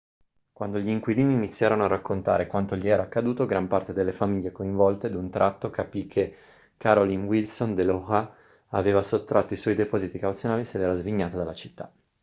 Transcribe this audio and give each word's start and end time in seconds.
quando 0.51 0.79
gli 0.79 0.89
inquilini 0.89 1.31
iniziarono 1.33 1.83
a 1.83 1.87
raccontare 1.87 2.47
quanto 2.47 2.75
gli 2.75 2.87
era 2.89 3.03
accaduto 3.03 3.45
gran 3.45 3.67
parte 3.67 3.93
delle 3.93 4.11
famiglie 4.11 4.51
coinvolte 4.51 5.11
d'un 5.11 5.29
tratto 5.29 5.69
capì 5.69 6.07
che 6.07 6.35
carolyn 6.75 7.25
wilson 7.25 7.75
dell'oha 7.75 8.33
aveva 8.69 9.03
sottratto 9.03 9.53
i 9.53 9.57
suoi 9.57 9.75
depositi 9.75 10.17
cauzionali 10.17 10.61
e 10.61 10.65
se 10.65 10.79
l'era 10.79 10.95
svignata 10.95 11.37
dalla 11.37 11.53
città 11.53 11.93